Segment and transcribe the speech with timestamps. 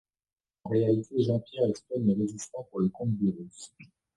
[0.63, 3.71] En réalité Jean-Pierre espionne les résistants pour le compte des Russes.